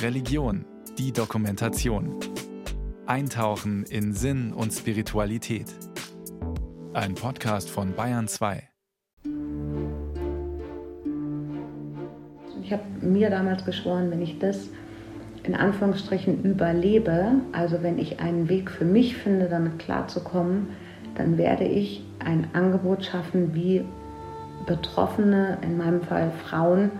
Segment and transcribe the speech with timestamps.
[0.00, 0.64] Religion,
[0.98, 2.16] die Dokumentation.
[3.06, 5.66] Eintauchen in Sinn und Spiritualität.
[6.92, 8.68] Ein Podcast von Bayern 2.
[12.62, 14.68] Ich habe mir damals geschworen, wenn ich das
[15.42, 20.68] in Anführungsstrichen überlebe, also wenn ich einen Weg für mich finde, damit klarzukommen,
[21.16, 23.84] dann werde ich ein Angebot schaffen, wie
[24.66, 26.90] Betroffene, in meinem Fall Frauen,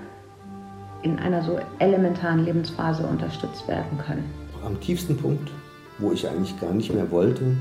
[1.03, 4.25] in einer so elementaren Lebensphase unterstützt werden können.
[4.65, 5.51] Am tiefsten Punkt,
[5.99, 7.57] wo ich eigentlich gar nicht mehr wollte,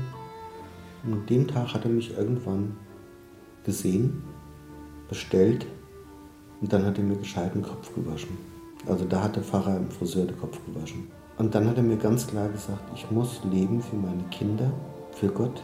[1.04, 2.76] an dem Tag hat er mich irgendwann
[3.64, 4.22] gesehen,
[5.08, 5.66] bestellt
[6.60, 8.36] und dann hat er mir gescheit den Kopf gewaschen.
[8.86, 11.08] Also da hat der Pfarrer im Friseur den Kopf gewaschen.
[11.38, 14.72] Und dann hat er mir ganz klar gesagt, ich muss leben für meine Kinder,
[15.12, 15.62] für Gott.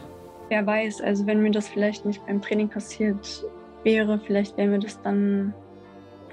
[0.49, 3.45] Wer weiß, also wenn mir das vielleicht nicht beim Training passiert
[3.83, 5.53] wäre, vielleicht wäre mir das dann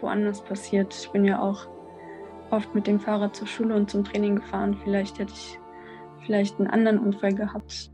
[0.02, 0.94] woanders passiert.
[0.94, 1.68] Ich bin ja auch
[2.50, 4.78] oft mit dem Fahrrad zur Schule und zum Training gefahren.
[4.82, 5.58] Vielleicht hätte ich
[6.24, 7.90] vielleicht einen anderen Unfall gehabt.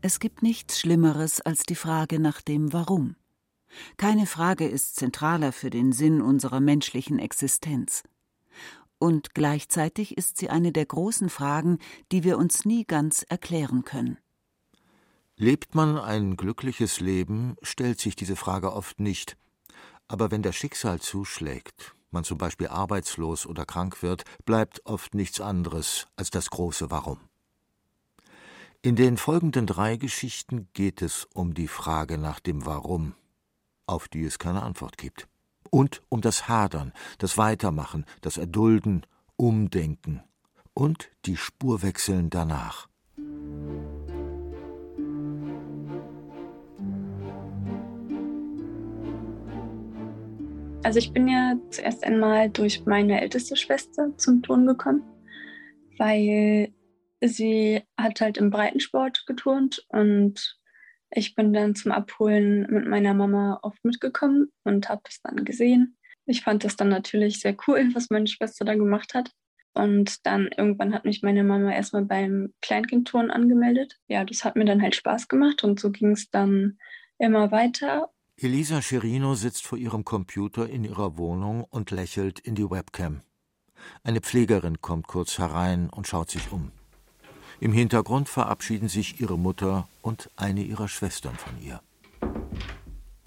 [0.00, 3.16] Es gibt nichts Schlimmeres als die Frage nach dem Warum.
[3.96, 8.02] Keine Frage ist zentraler für den Sinn unserer menschlichen Existenz.
[8.98, 11.78] Und gleichzeitig ist sie eine der großen Fragen,
[12.12, 14.18] die wir uns nie ganz erklären können.
[15.36, 19.36] Lebt man ein glückliches Leben, stellt sich diese Frage oft nicht.
[20.12, 25.40] Aber wenn das Schicksal zuschlägt, man zum Beispiel arbeitslos oder krank wird, bleibt oft nichts
[25.40, 27.18] anderes als das große Warum.
[28.82, 33.14] In den folgenden drei Geschichten geht es um die Frage nach dem Warum
[33.86, 35.28] auf die es keine Antwort gibt.
[35.70, 40.22] Und um das Hadern, das Weitermachen, das Erdulden, Umdenken
[40.74, 42.86] und die Spurwechseln danach.
[50.84, 55.02] Also ich bin ja zuerst einmal durch meine älteste Schwester zum Turnen gekommen,
[55.96, 56.72] weil
[57.20, 60.58] sie hat halt im Breitensport geturnt und
[61.10, 65.96] ich bin dann zum Abholen mit meiner Mama oft mitgekommen und habe das dann gesehen.
[66.26, 69.30] Ich fand das dann natürlich sehr cool, was meine Schwester da gemacht hat.
[69.74, 73.98] Und dann irgendwann hat mich meine Mama erstmal beim Kleinkindturnen angemeldet.
[74.08, 76.78] Ja, das hat mir dann halt Spaß gemacht und so ging es dann
[77.18, 78.10] immer weiter.
[78.42, 83.20] Elisa Scherino sitzt vor ihrem Computer in ihrer Wohnung und lächelt in die Webcam.
[84.02, 86.72] Eine Pflegerin kommt kurz herein und schaut sich um.
[87.60, 91.80] Im Hintergrund verabschieden sich ihre Mutter und eine ihrer Schwestern von ihr.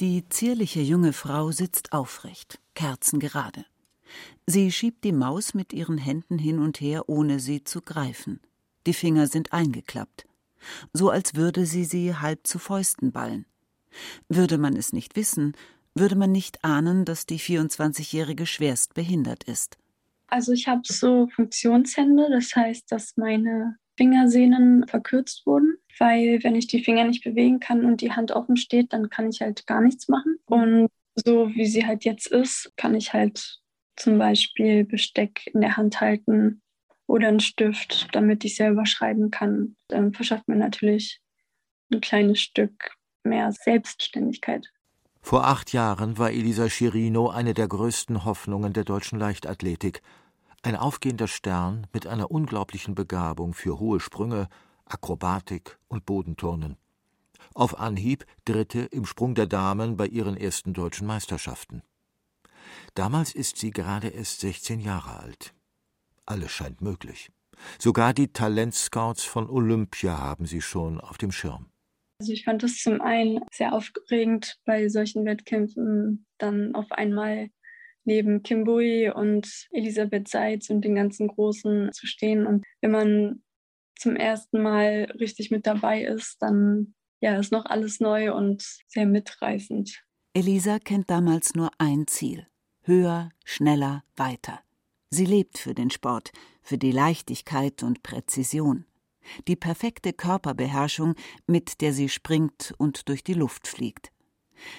[0.02, 3.66] Die zierliche junge Frau sitzt aufrecht, kerzengerade.
[4.46, 8.42] Sie schiebt die Maus mit ihren Händen hin und her, ohne sie zu greifen.
[8.86, 10.28] Die Finger sind eingeklappt,
[10.92, 13.46] so als würde sie sie halb zu Fäusten ballen.
[14.30, 15.54] Würde man es nicht wissen,
[15.94, 19.78] würde man nicht ahnen, dass die 24-Jährige schwerst behindert ist.
[20.28, 26.68] Also ich habe so Funktionshände, das heißt, dass meine Fingersehnen verkürzt wurden, weil wenn ich
[26.68, 29.82] die Finger nicht bewegen kann und die Hand offen steht, dann kann ich halt gar
[29.82, 30.38] nichts machen.
[30.46, 33.62] Und so wie sie halt jetzt ist, kann ich halt
[33.96, 36.62] zum Beispiel Besteck in der Hand halten
[37.08, 39.78] oder einen Stift, damit ich selber schreiben kann.
[39.88, 41.22] Dann verschafft mir natürlich
[41.94, 44.72] ein kleines Stück mehr Selbstständigkeit.
[45.22, 50.04] Vor acht Jahren war Elisa Schirino eine der größten Hoffnungen der deutschen Leichtathletik.
[50.62, 54.48] Ein aufgehender Stern mit einer unglaublichen Begabung für hohe Sprünge,
[54.86, 56.78] Akrobatik und Bodenturnen.
[57.56, 61.82] Auf Anhieb Dritte im Sprung der Damen bei ihren ersten deutschen Meisterschaften.
[62.94, 65.54] Damals ist sie gerade erst 16 Jahre alt.
[66.26, 67.32] Alles scheint möglich.
[67.80, 71.68] Sogar die Talentscouts von Olympia haben sie schon auf dem Schirm.
[72.20, 77.50] Also ich fand es zum einen sehr aufregend, bei solchen Wettkämpfen dann auf einmal
[78.06, 82.46] neben Kimbui und Elisabeth Seitz und den ganzen Großen zu stehen.
[82.46, 83.44] Und wenn man
[83.98, 89.06] zum ersten Mal richtig mit dabei ist, dann ja, ist noch alles neu und sehr
[89.06, 90.04] mitreißend.
[90.34, 92.48] Elisa kennt damals nur ein Ziel.
[92.84, 94.60] Höher, schneller, weiter.
[95.10, 96.32] Sie lebt für den Sport,
[96.62, 98.86] für die Leichtigkeit und Präzision.
[99.48, 101.16] Die perfekte Körperbeherrschung,
[101.48, 104.12] mit der sie springt und durch die Luft fliegt.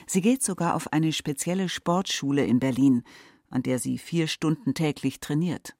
[0.06, 3.02] Sie geht sogar auf eine spezielle Sportschule in Berlin,
[3.50, 5.76] an der sie vier Stunden täglich trainiert.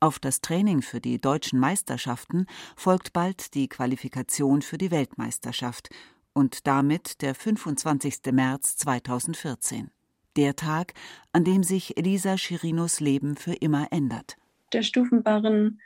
[0.00, 5.90] Auf das Training für die deutschen Meisterschaften folgt bald die Qualifikation für die Weltmeisterschaft
[6.32, 8.32] und damit der 25.
[8.32, 9.90] März 2014.
[10.36, 10.94] Der Tag,
[11.32, 14.36] an dem sich Elisa Chirinos Leben für immer ändert.
[14.72, 15.80] Der Stufenbarren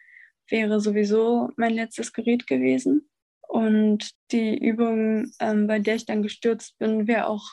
[0.48, 3.08] wäre sowieso mein letztes Gerät gewesen.
[3.48, 7.44] Und die Übung, ähm, bei der ich dann gestürzt bin, wäre auch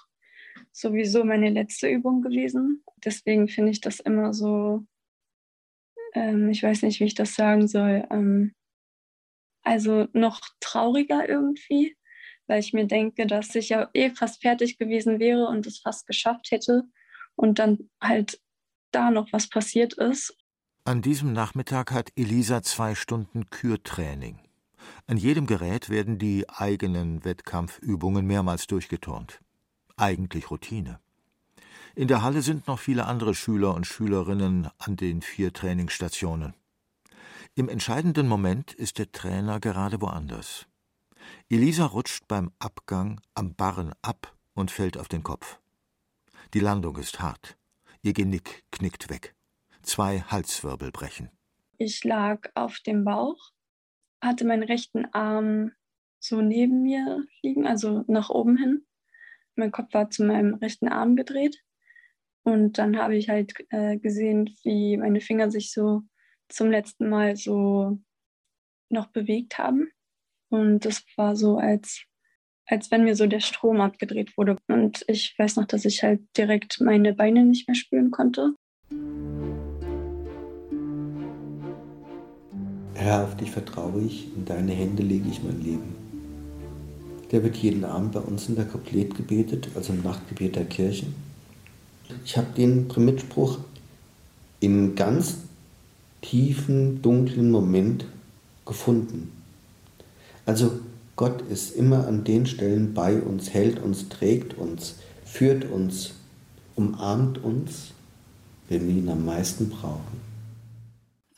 [0.71, 2.83] sowieso meine letzte Übung gewesen.
[3.03, 4.85] Deswegen finde ich das immer so,
[6.13, 8.53] ähm, ich weiß nicht, wie ich das sagen soll, ähm,
[9.63, 11.95] also noch trauriger irgendwie,
[12.47, 16.07] weil ich mir denke, dass ich ja eh fast fertig gewesen wäre und es fast
[16.07, 16.83] geschafft hätte
[17.35, 18.39] und dann halt
[18.91, 20.35] da noch was passiert ist.
[20.83, 24.39] An diesem Nachmittag hat Elisa zwei Stunden Kürtraining.
[25.05, 29.41] An jedem Gerät werden die eigenen Wettkampfübungen mehrmals durchgeturnt.
[29.95, 30.99] Eigentlich Routine.
[31.93, 36.55] In der Halle sind noch viele andere Schüler und Schülerinnen an den vier Trainingsstationen.
[37.53, 40.65] Im entscheidenden Moment ist der Trainer gerade woanders.
[41.47, 45.59] Elisa rutscht beim Abgang am Barren ab und fällt auf den Kopf.
[46.55, 47.55] Die Landung ist hart.
[48.01, 49.35] Ihr Genick knickt weg.
[49.83, 51.29] Zwei Halswirbel brechen.
[51.77, 53.51] Ich lag auf dem Bauch,
[54.21, 55.71] hatte meinen rechten Arm
[56.19, 58.85] so neben mir liegen, also nach oben hin.
[59.55, 61.61] Mein Kopf war zu meinem rechten Arm gedreht.
[62.43, 66.03] Und dann habe ich halt äh, gesehen, wie meine Finger sich so
[66.49, 67.99] zum letzten Mal so
[68.89, 69.91] noch bewegt haben.
[70.49, 72.03] Und das war so, als,
[72.65, 74.57] als wenn mir so der Strom abgedreht wurde.
[74.67, 78.55] Und ich weiß noch, dass ich halt direkt meine Beine nicht mehr spüren konnte.
[83.01, 85.95] Herr, auf dich vertraue ich, in deine Hände lege ich mein Leben.
[87.31, 91.07] Der wird jeden Abend bei uns in der Koplet gebetet, also im Nachtgebet der Kirche.
[92.23, 93.57] Ich habe den Primitspruch
[94.59, 95.37] in ganz
[96.21, 98.05] tiefen, dunklen Moment
[98.67, 99.31] gefunden.
[100.45, 100.71] Also
[101.15, 106.13] Gott ist immer an den Stellen bei uns, hält uns, trägt uns, führt uns,
[106.75, 107.93] umarmt uns,
[108.69, 110.30] wenn wir ihn am meisten brauchen.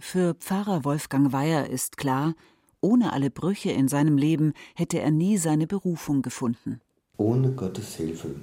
[0.06, 2.36] Für Pfarrer Wolfgang Weyer ist klar,
[2.82, 6.82] ohne alle Brüche in seinem Leben hätte er nie seine Berufung gefunden.
[7.18, 8.36] Ohne Gottes Hilfe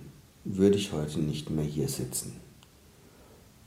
[0.44, 2.40] würde ich heute nicht mehr hier sitzen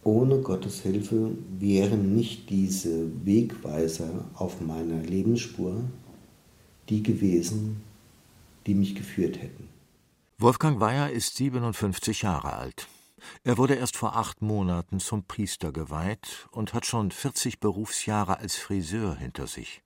[0.03, 5.83] ohne Gottes Hilfe wären nicht diese Wegweiser auf meiner Lebensspur
[6.89, 7.81] die gewesen,
[8.67, 9.69] die mich geführt hätten.
[10.37, 12.87] Wolfgang Weyer ist 57 Jahre alt.
[13.43, 18.55] Er wurde erst vor acht Monaten zum Priester geweiht und hat schon 40 Berufsjahre als
[18.55, 19.81] Friseur hinter sich.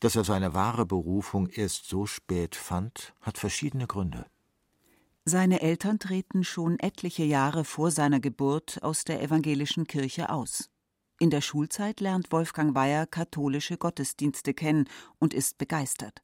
[0.00, 4.26] Dass er seine wahre Berufung erst so spät fand, hat verschiedene Gründe.
[5.24, 10.70] Seine Eltern treten schon etliche Jahre vor seiner Geburt aus der evangelischen Kirche aus.
[11.20, 14.88] In der Schulzeit lernt Wolfgang Weyer katholische Gottesdienste kennen
[15.18, 16.22] und ist begeistert.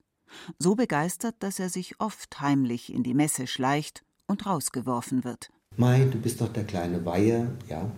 [0.58, 5.50] So begeistert, dass er sich oft heimlich in die Messe schleicht und rausgeworfen wird.
[5.76, 7.90] Mai, du bist doch der kleine Weiher, ja.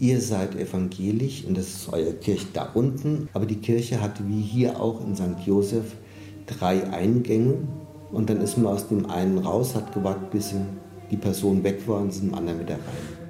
[0.00, 4.40] Ihr seid evangelisch und das ist eure Kirche da unten, aber die Kirche hat wie
[4.40, 5.38] hier auch in St.
[5.46, 5.94] Josef
[6.46, 7.58] drei Eingänge
[8.10, 10.52] und dann ist man aus dem einen raus, hat gewartet, bis
[11.12, 13.20] die Person weg war und sind im anderen wieder rein.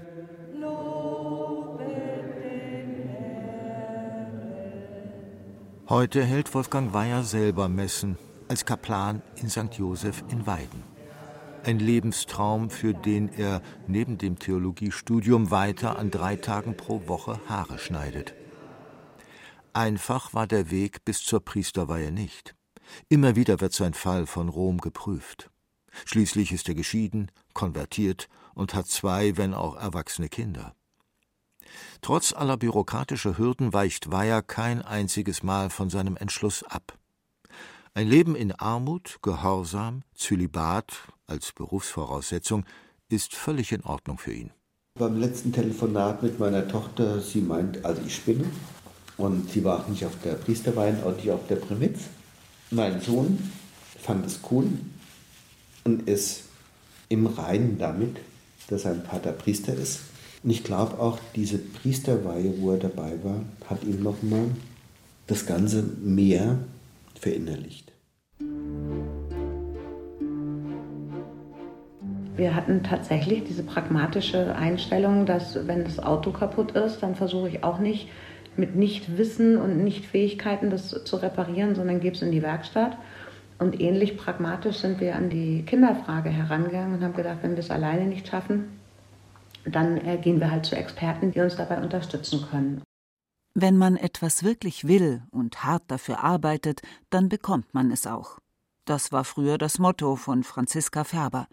[5.88, 8.16] Heute hält Wolfgang Weyer selber Messen
[8.48, 9.74] als Kaplan in St.
[9.74, 10.89] Josef in Weiden.
[11.62, 17.78] Ein Lebenstraum, für den er neben dem Theologiestudium weiter an drei Tagen pro Woche Haare
[17.78, 18.34] schneidet.
[19.74, 22.54] Einfach war der Weg bis zur Priesterweihe nicht.
[23.10, 25.50] Immer wieder wird sein Fall von Rom geprüft.
[26.06, 30.74] Schließlich ist er geschieden, konvertiert und hat zwei, wenn auch erwachsene Kinder.
[32.00, 36.96] Trotz aller bürokratischer Hürden weicht Weyer kein einziges Mal von seinem Entschluss ab.
[37.92, 42.64] Ein Leben in Armut, Gehorsam, Zölibat als Berufsvoraussetzung
[43.08, 44.50] ist völlig in Ordnung für ihn.
[44.98, 48.44] Beim letzten Telefonat mit meiner Tochter, sie meint, also ich spinne.
[49.16, 52.00] Und sie war auch nicht auf der Priesterwein, auch nicht auf der Primitz.
[52.70, 53.38] Mein Sohn
[53.98, 54.66] fand es cool
[55.84, 56.44] und ist
[57.08, 58.16] im Reinen damit,
[58.68, 60.00] dass sein Vater Priester ist.
[60.42, 64.46] Und ich glaube auch, diese Priesterweihe, wo er dabei war, hat ihm nochmal
[65.26, 66.58] das Ganze mehr
[67.20, 67.89] verinnerlicht.
[72.40, 77.62] Wir hatten tatsächlich diese pragmatische Einstellung, dass wenn das Auto kaputt ist, dann versuche ich
[77.62, 78.08] auch nicht
[78.56, 82.96] mit Nichtwissen und Nichtfähigkeiten das zu reparieren, sondern gebe es in die Werkstatt.
[83.58, 87.70] Und ähnlich pragmatisch sind wir an die Kinderfrage herangegangen und haben gedacht, wenn wir es
[87.70, 88.80] alleine nicht schaffen,
[89.66, 92.80] dann äh, gehen wir halt zu Experten, die uns dabei unterstützen können.
[93.52, 96.80] Wenn man etwas wirklich will und hart dafür arbeitet,
[97.10, 98.38] dann bekommt man es auch.
[98.86, 101.46] Das war früher das Motto von Franziska Färber.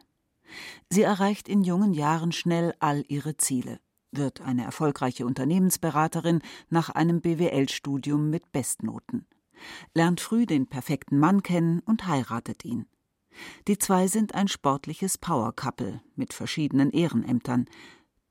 [0.89, 3.79] Sie erreicht in jungen Jahren schnell all ihre Ziele
[4.11, 9.25] wird eine erfolgreiche Unternehmensberaterin nach einem BWL-Studium mit Bestnoten,
[9.93, 12.85] lernt früh den perfekten Mann kennen und heiratet ihn.
[13.67, 17.65] Die zwei sind ein sportliches Power-Couple mit verschiedenen Ehrenämtern.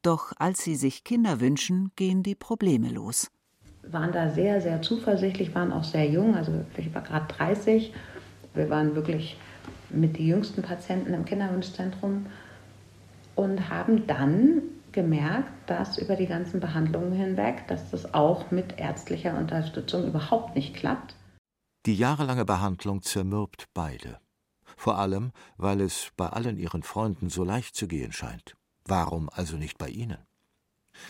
[0.02, 3.30] Doch als sie sich Kinder wünschen, gehen die Probleme los.
[3.82, 7.92] Wir waren da sehr, sehr zuversichtlich, waren auch sehr jung, also ich war gerade 30.
[8.54, 9.36] Wir waren wirklich
[9.90, 12.26] mit den jüngsten Patienten im Kinderwunschzentrum
[13.34, 14.62] und haben dann
[14.92, 20.74] gemerkt, dass über die ganzen Behandlungen hinweg, dass das auch mit ärztlicher Unterstützung überhaupt nicht
[20.74, 21.14] klappt.
[21.84, 24.18] Die jahrelange Behandlung zermürbt beide.
[24.76, 28.56] Vor allem, weil es bei allen ihren Freunden so leicht zu gehen scheint.
[28.84, 30.18] Warum also nicht bei ihnen?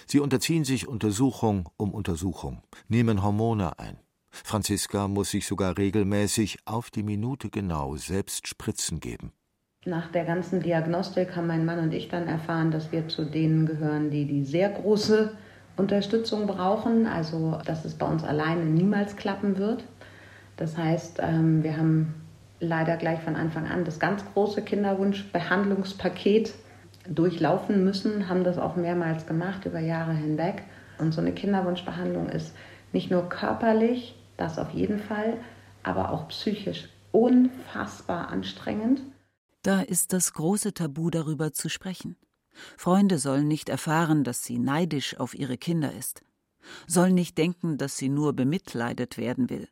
[0.06, 3.99] Sie unterziehen sich Untersuchung um Untersuchung, nehmen Hormone ein.
[4.45, 9.33] Franziska muss sich sogar regelmäßig auf die Minute genau selbst Spritzen geben.
[9.85, 13.66] Nach der ganzen Diagnostik haben mein Mann und ich dann erfahren, dass wir zu denen
[13.66, 15.37] gehören, die die sehr große
[15.76, 19.85] Unterstützung brauchen, also dass es bei uns alleine niemals klappen wird.
[20.57, 22.14] Das heißt, ähm, wir haben
[22.61, 26.55] leider gleich von Anfang an das ganz große Kinderwunschbehandlungspaket
[27.09, 30.64] durchlaufen müssen, haben das auch mehrmals gemacht über Jahre hinweg.
[30.99, 32.55] Und so eine Kinderwunschbehandlung ist
[32.93, 35.38] nicht nur körperlich, das auf jeden Fall,
[35.83, 39.02] aber auch psychisch unfassbar anstrengend.
[39.62, 42.16] Da ist das große Tabu darüber zu sprechen.
[42.76, 46.23] Freunde sollen nicht erfahren, dass sie neidisch auf ihre Kinder ist,
[46.87, 49.69] sollen nicht denken, dass sie nur bemitleidet werden will.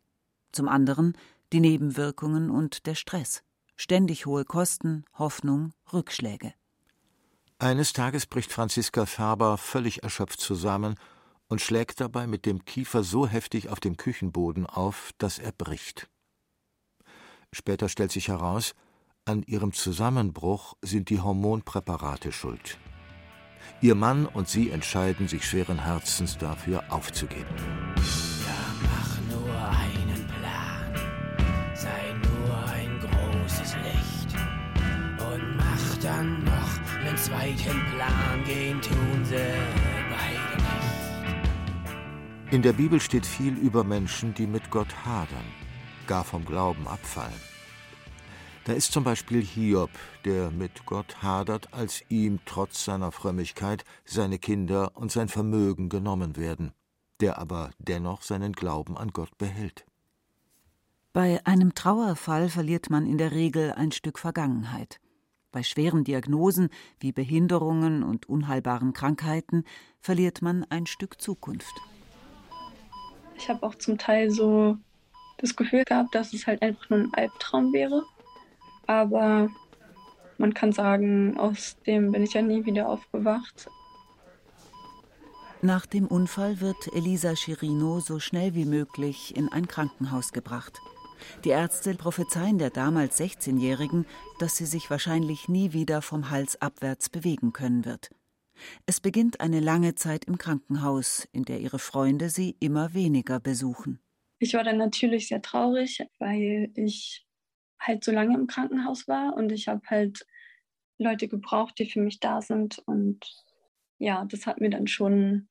[0.52, 1.16] Zum anderen
[1.52, 3.42] die Nebenwirkungen und der Stress,
[3.76, 6.52] ständig hohe Kosten, Hoffnung, Rückschläge.
[7.58, 10.96] Eines Tages bricht Franziska Färber völlig erschöpft zusammen
[11.48, 16.08] und schlägt dabei mit dem Kiefer so heftig auf dem Küchenboden auf, dass er bricht.
[17.52, 18.74] Später stellt sich heraus,
[19.26, 22.78] an ihrem Zusammenbruch sind die Hormonpräparate schuld.
[23.80, 27.54] Ihr Mann und sie entscheiden sich schweren Herzens dafür aufzugeben.
[27.96, 31.74] Ja, mach nur einen Plan.
[31.74, 34.36] Sei nur ein großes Licht.
[35.32, 38.44] Und mach dann noch einen zweiten Plan.
[38.44, 39.83] Gehen tun sie.
[42.54, 45.44] In der Bibel steht viel über Menschen, die mit Gott hadern,
[46.06, 47.40] gar vom Glauben abfallen.
[48.62, 49.90] Da ist zum Beispiel Hiob,
[50.24, 56.36] der mit Gott hadert, als ihm trotz seiner Frömmigkeit seine Kinder und sein Vermögen genommen
[56.36, 56.70] werden,
[57.20, 59.84] der aber dennoch seinen Glauben an Gott behält.
[61.12, 65.00] Bei einem Trauerfall verliert man in der Regel ein Stück Vergangenheit.
[65.50, 66.68] Bei schweren Diagnosen
[67.00, 69.64] wie Behinderungen und unheilbaren Krankheiten
[69.98, 71.74] verliert man ein Stück Zukunft.
[73.44, 74.78] Ich habe auch zum Teil so
[75.36, 78.02] das Gefühl gehabt, dass es halt einfach nur ein Albtraum wäre
[78.86, 79.48] aber
[80.38, 83.68] man kann sagen, aus dem bin ich ja nie wieder aufgewacht.
[85.62, 90.78] Nach dem Unfall wird Elisa Chirino so schnell wie möglich in ein Krankenhaus gebracht.
[91.44, 94.04] Die Ärzte prophezeien der damals 16-Jährigen,
[94.38, 98.10] dass sie sich wahrscheinlich nie wieder vom Hals abwärts bewegen können wird.
[98.86, 104.00] Es beginnt eine lange Zeit im Krankenhaus, in der ihre Freunde sie immer weniger besuchen.
[104.38, 107.26] Ich war dann natürlich sehr traurig, weil ich
[107.80, 110.26] halt so lange im Krankenhaus war und ich habe halt
[110.98, 112.78] Leute gebraucht, die für mich da sind.
[112.86, 113.20] Und
[113.98, 115.48] ja, das hat mir dann schon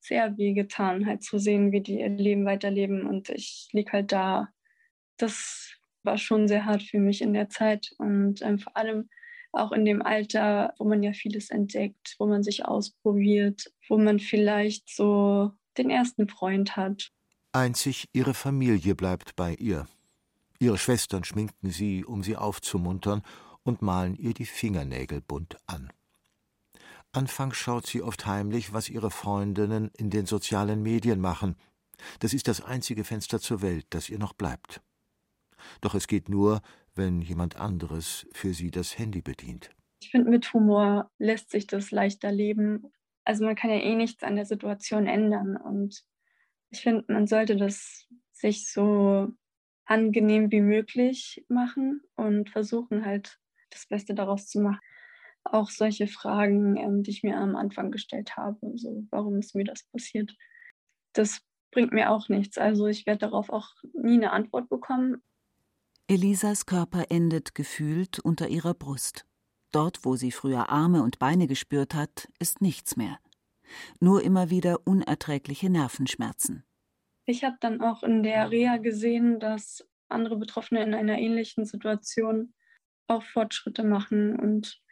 [0.00, 3.06] sehr weh getan, halt zu sehen, wie die ihr Leben weiterleben.
[3.06, 4.48] Und ich liege halt da.
[5.16, 7.92] Das war schon sehr hart für mich in der Zeit.
[7.98, 9.08] Und ähm, vor allem
[9.52, 14.18] auch in dem Alter, wo man ja vieles entdeckt, wo man sich ausprobiert, wo man
[14.18, 17.10] vielleicht so den ersten Freund hat.
[17.52, 19.86] Einzig ihre Familie bleibt bei ihr.
[20.58, 23.22] Ihre Schwestern schminken sie, um sie aufzumuntern,
[23.62, 25.92] und malen ihr die Fingernägel bunt an.
[27.12, 31.56] Anfangs schaut sie oft heimlich, was ihre Freundinnen in den sozialen Medien machen.
[32.20, 34.80] Das ist das einzige Fenster zur Welt, das ihr noch bleibt.
[35.80, 36.62] Doch es geht nur,
[36.94, 39.70] wenn jemand anderes für sie das Handy bedient.
[40.02, 42.92] Ich finde, mit Humor lässt sich das leichter leben.
[43.24, 45.56] Also man kann ja eh nichts an der Situation ändern.
[45.56, 46.04] Und
[46.70, 49.28] ich finde, man sollte das sich so
[49.84, 53.38] angenehm wie möglich machen und versuchen halt
[53.70, 54.80] das Beste daraus zu machen.
[55.44, 59.64] Auch solche Fragen, ähm, die ich mir am Anfang gestellt habe, so warum ist mir
[59.64, 60.36] das passiert,
[61.12, 61.40] das
[61.72, 62.58] bringt mir auch nichts.
[62.58, 65.22] Also ich werde darauf auch nie eine Antwort bekommen.
[66.10, 69.28] Elisas Körper endet gefühlt unter ihrer Brust.
[69.70, 73.20] Dort, wo sie früher Arme und Beine gespürt hat, ist nichts mehr.
[74.00, 76.64] Nur immer wieder unerträgliche Nervenschmerzen.
[77.26, 82.54] Ich habe dann auch in der Reha gesehen, dass andere Betroffene in einer ähnlichen Situation
[83.06, 84.34] auch Fortschritte machen.
[84.34, 84.82] Und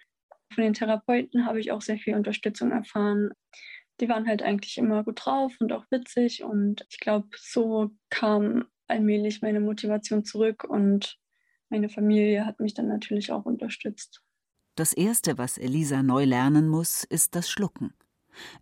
[0.55, 3.31] von den Therapeuten habe ich auch sehr viel Unterstützung erfahren.
[4.01, 6.45] Die waren halt eigentlich immer gut drauf und auch witzig.
[6.45, 11.19] Und ich glaube, so kam allmählich meine Motivation zurück und
[11.69, 14.23] meine Familie hat mich dann natürlich auch unterstützt.
[14.75, 17.93] Das Erste, was Elisa neu lernen muss, ist das Schlucken.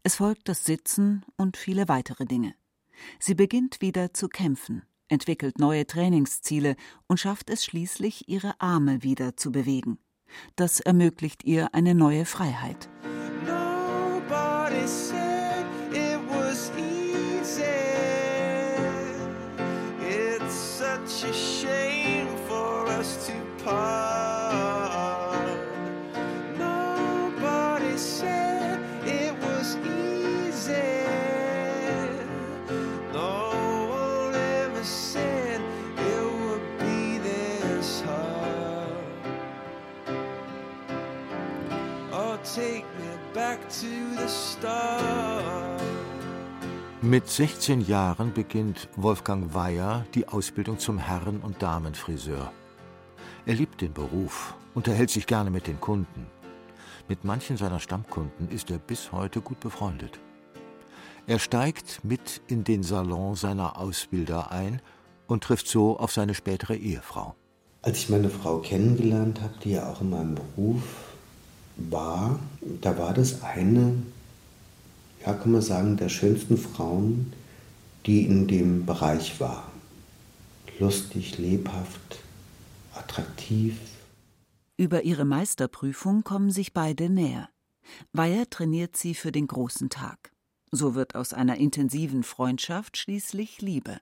[0.03, 2.55] Es folgt das Sitzen und viele weitere Dinge.
[3.19, 9.37] Sie beginnt wieder zu kämpfen, entwickelt neue Trainingsziele und schafft es schließlich, ihre Arme wieder
[9.37, 9.99] zu bewegen.
[10.57, 12.89] Das ermöglicht ihr eine neue Freiheit.
[47.09, 52.51] Mit 16 Jahren beginnt Wolfgang Weyer die Ausbildung zum Herren- und Damenfriseur.
[53.47, 56.27] Er liebt den Beruf, unterhält sich gerne mit den Kunden.
[57.07, 60.19] Mit manchen seiner Stammkunden ist er bis heute gut befreundet.
[61.29, 64.83] Er steigt mit in den Salon seiner Ausbilder ein
[65.29, 67.37] und trifft so auf seine spätere Ehefrau.
[67.83, 70.83] Als ich meine Frau kennengelernt habe, die ja auch in meinem Beruf
[71.77, 72.41] war,
[72.81, 73.93] da war das eine
[75.27, 77.33] ja, kann man sagen, der schönsten Frauen,
[78.07, 79.71] die in dem Bereich war.
[80.79, 82.21] Lustig, lebhaft,
[82.95, 83.77] attraktiv.
[84.77, 87.49] Über ihre Meisterprüfung kommen sich beide näher.
[88.13, 90.31] Weyer trainiert sie für den großen Tag.
[90.71, 93.99] So wird aus einer intensiven Freundschaft schließlich Liebe.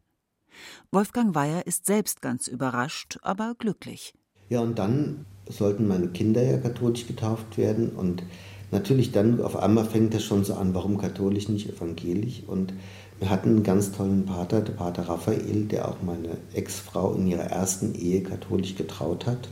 [0.91, 4.15] Wolfgang Weyer ist selbst ganz überrascht, aber glücklich.
[4.49, 8.23] Ja, und dann sollten meine Kinder ja katholisch getauft werden und
[8.71, 12.43] natürlich dann auf einmal fängt es schon so an, warum katholisch, nicht evangelisch.
[12.47, 12.73] Und
[13.21, 17.45] wir hatten einen ganz tollen Pater, der Pater Raphael, der auch meine Ex-Frau in ihrer
[17.45, 19.49] ersten Ehe katholisch getraut hat.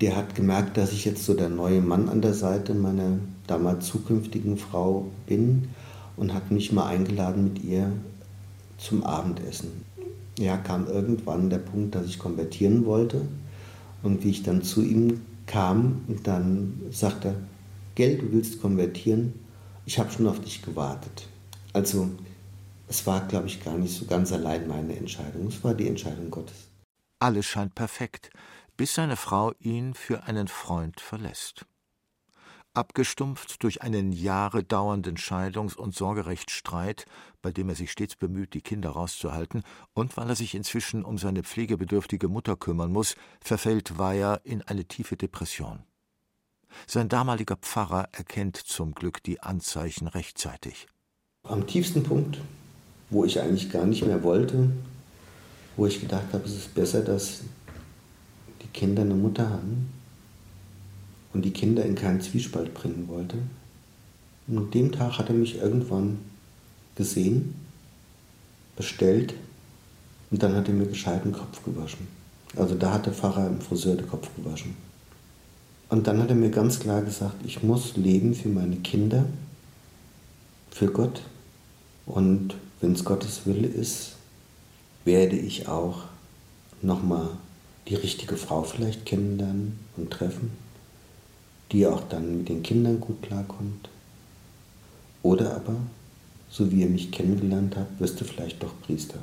[0.00, 3.86] Der hat gemerkt, dass ich jetzt so der neue Mann an der Seite meiner damals
[3.86, 5.68] zukünftigen Frau bin
[6.16, 7.92] und hat mich mal eingeladen mit ihr
[8.78, 9.84] zum Abendessen.
[10.38, 13.22] Ja, kam irgendwann der Punkt, dass ich konvertieren wollte.
[14.02, 17.34] Und wie ich dann zu ihm kam, dann sagte er,
[18.00, 19.34] Gell, du willst konvertieren,
[19.84, 21.28] ich habe schon auf dich gewartet.
[21.74, 22.08] Also
[22.88, 26.30] es war, glaube ich, gar nicht so ganz allein meine Entscheidung, es war die Entscheidung
[26.30, 26.70] Gottes.
[27.18, 28.30] Alles scheint perfekt,
[28.78, 31.66] bis seine Frau ihn für einen Freund verlässt.
[32.72, 37.04] Abgestumpft durch einen Jahre dauernden Scheidungs- und Sorgerechtsstreit,
[37.42, 41.18] bei dem er sich stets bemüht, die Kinder rauszuhalten, und weil er sich inzwischen um
[41.18, 45.84] seine pflegebedürftige Mutter kümmern muss, verfällt Weyer in eine tiefe Depression.
[46.86, 50.86] Sein damaliger Pfarrer erkennt zum Glück die Anzeichen rechtzeitig.
[51.44, 52.38] Am tiefsten Punkt,
[53.10, 54.70] wo ich eigentlich gar nicht mehr wollte,
[55.76, 57.42] wo ich gedacht habe, es ist besser, dass
[58.62, 59.90] die Kinder eine Mutter haben
[61.32, 63.38] und die Kinder in keinen Zwiespalt bringen wollte.
[64.46, 66.18] Und an dem Tag hat er mich irgendwann
[66.96, 67.54] gesehen,
[68.76, 69.34] bestellt
[70.30, 72.06] und dann hat er mir gescheit den Kopf gewaschen.
[72.56, 74.76] Also da hat der Pfarrer im Friseur den Kopf gewaschen.
[75.90, 79.26] Und dann hat er mir ganz klar gesagt, ich muss leben für meine Kinder,
[80.70, 81.22] für Gott.
[82.06, 84.12] Und wenn es Gottes Wille ist,
[85.04, 86.04] werde ich auch
[86.80, 87.28] nochmal
[87.88, 90.52] die richtige Frau vielleicht kennenlernen und treffen,
[91.72, 93.88] die auch dann mit den Kindern gut klarkommt.
[95.24, 95.76] Oder aber,
[96.48, 99.18] so wie ihr mich kennengelernt habt, wirst du vielleicht doch Priester.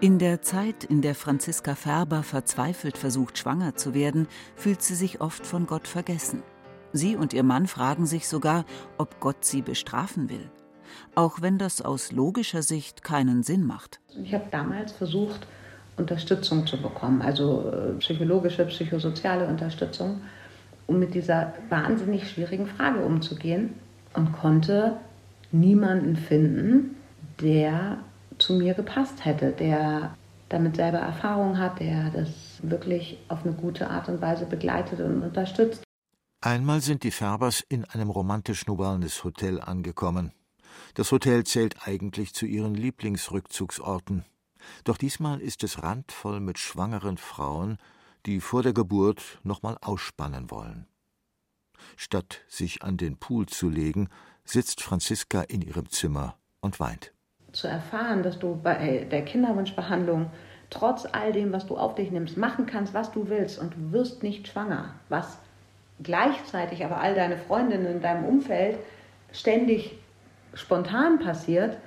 [0.00, 5.20] In der Zeit, in der Franziska Färber verzweifelt versucht, schwanger zu werden, fühlt sie sich
[5.20, 6.44] oft von Gott vergessen.
[6.92, 8.64] Sie und ihr Mann fragen sich sogar,
[8.96, 10.48] ob Gott sie bestrafen will.
[11.16, 13.98] Auch wenn das aus logischer Sicht keinen Sinn macht.
[14.22, 15.48] Ich habe damals versucht,
[15.96, 20.20] Unterstützung zu bekommen, also äh, psychologische, psychosoziale Unterstützung,
[20.86, 23.74] um mit dieser wahnsinnig schwierigen Frage umzugehen
[24.14, 24.96] und konnte
[25.50, 26.94] niemanden finden,
[27.40, 27.98] der
[28.38, 30.16] zu mir gepasst hätte, der
[30.48, 32.28] damit selber Erfahrung hat, der das
[32.62, 35.82] wirklich auf eine gute Art und Weise begleitet und unterstützt.
[36.40, 40.32] Einmal sind die Färbers in einem romantischen Wellness-Hotel angekommen.
[40.94, 44.24] Das Hotel zählt eigentlich zu ihren Lieblingsrückzugsorten.
[44.84, 47.78] Doch diesmal ist es randvoll mit schwangeren Frauen,
[48.26, 50.86] die vor der Geburt nochmal ausspannen wollen.
[51.96, 54.08] Statt sich an den Pool zu legen,
[54.44, 57.12] sitzt Franziska in ihrem Zimmer und weint
[57.52, 60.30] zu erfahren, dass du bei der Kinderwunschbehandlung
[60.70, 63.92] trotz all dem, was du auf dich nimmst, machen kannst, was du willst und du
[63.92, 65.38] wirst nicht schwanger, was
[66.02, 68.78] gleichzeitig aber all deine Freundinnen in deinem Umfeld
[69.32, 69.98] ständig
[70.54, 71.78] spontan passiert,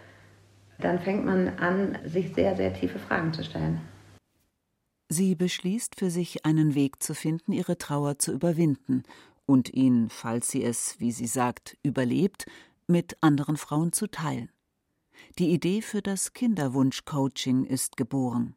[0.80, 3.82] dann fängt man an, sich sehr, sehr tiefe Fragen zu stellen.
[5.10, 9.04] Sie beschließt für sich einen Weg zu finden, ihre Trauer zu überwinden
[9.46, 12.46] und ihn, falls sie es, wie sie sagt, überlebt,
[12.88, 14.50] mit anderen Frauen zu teilen.
[15.40, 18.56] Die Idee für das Kinderwunsch-Coaching ist geboren.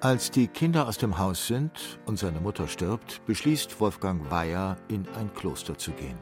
[0.00, 5.06] Als die Kinder aus dem Haus sind und seine Mutter stirbt, beschließt Wolfgang Weyer, in
[5.10, 6.18] ein Kloster zu gehen.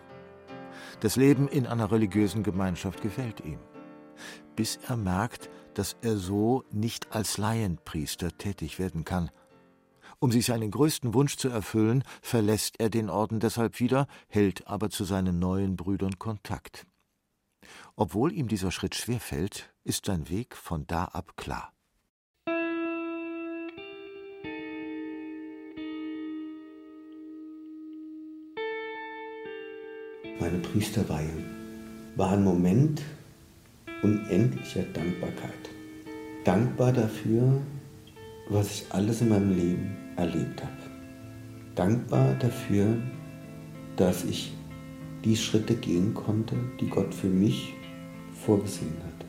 [1.01, 3.61] Das Leben in einer religiösen Gemeinschaft gefällt ihm,
[4.55, 9.31] bis er merkt, dass er so nicht als Laienpriester tätig werden kann.
[10.21, 14.91] Um sich seinen größten Wunsch zu erfüllen, verlässt er den Orden deshalb wieder, hält aber
[14.91, 16.87] zu seinen neuen Brüdern Kontakt.
[17.95, 21.73] Obwohl ihm dieser Schritt schwerfällt, ist sein Weg von da ab klar.
[30.41, 31.45] Meine Priesterweihe
[32.17, 33.03] war ein Moment
[34.03, 35.53] unendlicher Dankbarkeit.
[36.45, 37.61] Dankbar dafür,
[38.49, 40.73] was ich alles in meinem Leben erlebt habe.
[41.75, 42.97] Dankbar dafür,
[43.97, 44.53] dass ich
[45.25, 47.75] die Schritte gehen konnte, die Gott für mich
[48.33, 49.27] vorgesehen hat.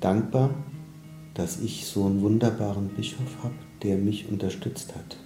[0.00, 0.54] Dankbar,
[1.34, 5.16] dass ich so einen wunderbaren Bischof habe, der mich unterstützt hat.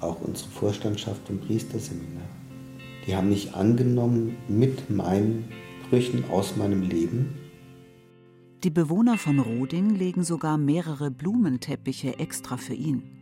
[0.00, 2.28] Auch unsere Vorstandschaft im Priesterseminar.
[3.06, 5.44] Die haben mich angenommen mit meinen
[5.88, 7.34] Brüchen aus meinem Leben.
[8.64, 13.15] Die Bewohner von Roding legen sogar mehrere Blumenteppiche extra für ihn.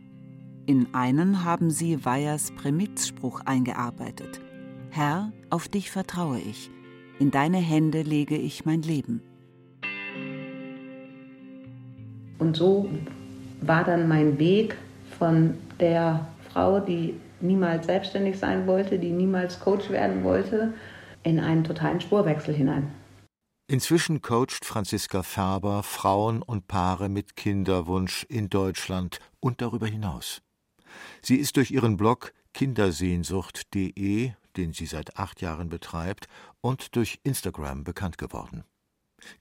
[0.67, 4.41] In einen haben sie Weyers Prämitzspruch eingearbeitet.
[4.89, 6.71] Herr, auf dich vertraue ich,
[7.19, 9.21] in deine Hände lege ich mein Leben.
[12.39, 12.89] Und so
[13.61, 14.75] war dann mein Weg
[15.19, 20.73] von der Frau, die niemals selbstständig sein wollte, die niemals Coach werden wollte,
[21.21, 22.91] in einen totalen Spurwechsel hinein.
[23.67, 30.41] Inzwischen coacht Franziska Färber Frauen und Paare mit Kinderwunsch in Deutschland und darüber hinaus.
[31.21, 36.27] Sie ist durch ihren Blog kindersehnsucht.de, den sie seit acht Jahren betreibt,
[36.61, 38.63] und durch Instagram bekannt geworden.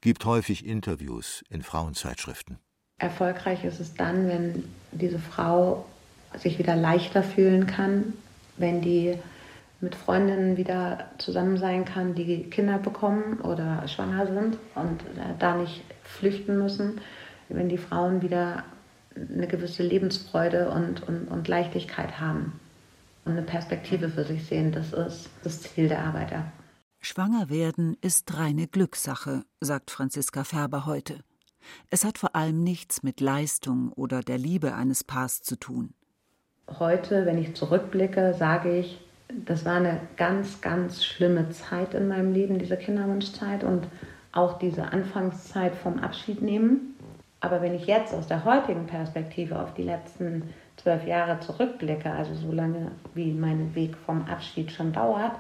[0.01, 2.59] Gibt häufig Interviews in Frauenzeitschriften.
[2.99, 5.87] Erfolgreich ist es dann, wenn diese Frau
[6.37, 8.15] sich wieder leichter fühlen kann,
[8.57, 9.17] wenn die
[9.81, 15.57] mit Freundinnen wieder zusammen sein kann, die Kinder bekommen oder schwanger sind und äh, da
[15.57, 17.01] nicht flüchten müssen,
[17.49, 18.65] wenn die Frauen wieder
[19.17, 22.61] eine gewisse Lebensfreude und, und, und Leichtigkeit haben
[23.25, 24.73] und eine Perspektive für sich sehen.
[24.73, 26.53] Das ist das Ziel der Arbeiter.
[27.01, 31.21] Schwanger werden ist reine Glückssache, sagt Franziska Färber heute.
[31.91, 35.95] Es hat vor allem nichts mit Leistung oder der Liebe eines Paars zu tun.
[36.79, 42.33] Heute, wenn ich zurückblicke, sage ich, das war eine ganz, ganz schlimme Zeit in meinem
[42.33, 43.87] Leben, diese Kinderwunschzeit und
[44.33, 46.94] auch diese Anfangszeit vom Abschied nehmen.
[47.45, 50.45] Aber wenn ich jetzt aus der heutigen Perspektive auf die letzten
[50.79, 55.33] zwölf Jahre zurückblicke, also so lange wie mein Weg vom Abschied schon dauert,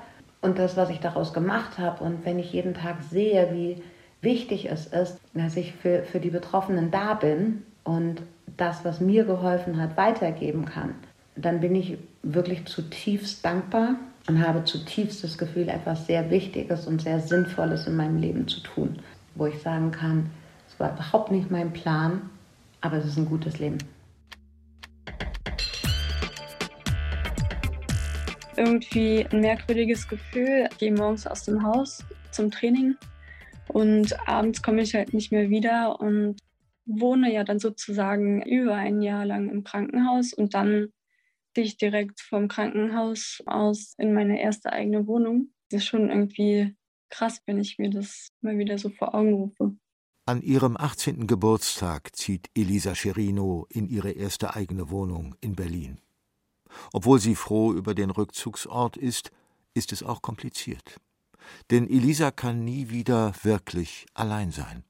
[0.42, 3.82] und das, was ich daraus gemacht habe, und wenn ich jeden Tag sehe, wie
[4.20, 8.20] wichtig es ist, dass ich für, für die Betroffenen da bin und
[8.58, 10.96] das, was mir geholfen hat, weitergeben kann,
[11.36, 13.94] dann bin ich wirklich zutiefst dankbar
[14.28, 18.60] und habe zutiefst das Gefühl, etwas sehr Wichtiges und sehr Sinnvolles in meinem Leben zu
[18.60, 18.98] tun,
[19.36, 20.28] wo ich sagen kann,
[20.74, 22.30] es war überhaupt nicht mein Plan,
[22.80, 23.78] aber es ist ein gutes Leben.
[28.56, 30.68] Irgendwie ein merkwürdiges Gefühl.
[30.72, 32.96] Ich gehe morgens aus dem Haus zum Training
[33.68, 36.36] und abends komme ich halt nicht mehr wieder und
[36.86, 40.88] wohne ja dann sozusagen über ein Jahr lang im Krankenhaus und dann
[41.56, 45.52] ich direkt vom Krankenhaus aus in meine erste eigene Wohnung.
[45.70, 46.74] Das ist schon irgendwie
[47.10, 49.76] krass, wenn ich mir das mal wieder so vor Augen rufe.
[50.26, 51.26] An ihrem 18.
[51.26, 56.00] Geburtstag zieht Elisa Scherino in ihre erste eigene Wohnung in Berlin.
[56.94, 59.32] Obwohl sie froh über den Rückzugsort ist,
[59.74, 60.98] ist es auch kompliziert.
[61.70, 64.82] Denn Elisa kann nie wieder wirklich allein sein.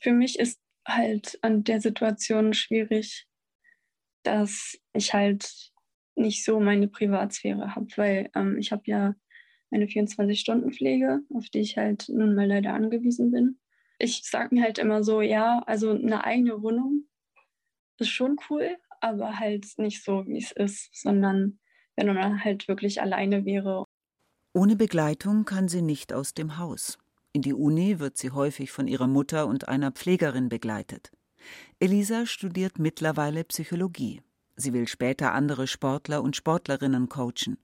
[0.00, 3.26] Für mich ist halt an der Situation schwierig,
[4.22, 5.72] dass ich halt
[6.14, 9.14] nicht so meine Privatsphäre habe, weil ähm, ich habe ja
[9.70, 13.58] eine 24-Stunden-Pflege, auf die ich halt nun mal leider angewiesen bin.
[14.04, 17.08] Ich sage mir halt immer so, ja, also eine eigene Wohnung
[17.98, 21.58] ist schon cool, aber halt nicht so, wie es ist, sondern
[21.96, 23.86] wenn man halt wirklich alleine wäre.
[24.52, 26.98] Ohne Begleitung kann sie nicht aus dem Haus.
[27.32, 31.10] In die Uni wird sie häufig von ihrer Mutter und einer Pflegerin begleitet.
[31.80, 34.20] Elisa studiert mittlerweile Psychologie.
[34.54, 37.56] Sie will später andere Sportler und Sportlerinnen coachen.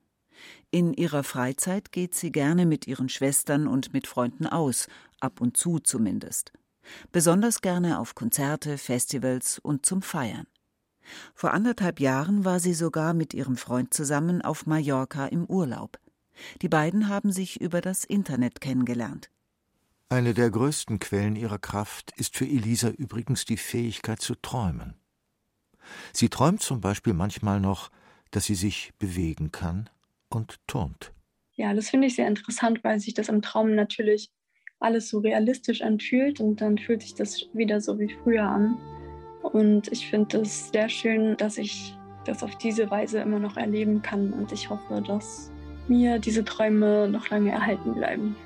[0.70, 4.87] In ihrer Freizeit geht sie gerne mit ihren Schwestern und mit Freunden aus,
[5.18, 6.53] ab und zu zumindest.
[7.12, 10.46] Besonders gerne auf Konzerte, Festivals und zum Feiern.
[11.35, 15.98] Vor anderthalb Jahren war sie sogar mit ihrem Freund zusammen auf Mallorca im Urlaub.
[16.62, 19.31] Die beiden haben sich über das Internet kennengelernt.
[20.09, 24.94] Eine der größten Quellen ihrer Kraft ist für Elisa übrigens die Fähigkeit zu träumen.
[26.12, 27.90] Sie träumt zum Beispiel manchmal noch,
[28.31, 29.90] dass sie sich bewegen kann
[30.30, 31.12] und turnt.
[31.56, 34.30] Ja, das finde ich sehr interessant, weil sich das im Traum natürlich
[34.78, 38.78] alles so realistisch anfühlt und dann fühlt sich das wieder so wie früher an.
[39.42, 44.02] Und ich finde es sehr schön, dass ich das auf diese Weise immer noch erleben
[44.02, 45.50] kann und ich hoffe, dass
[45.88, 48.36] mir diese Träume noch lange erhalten bleiben.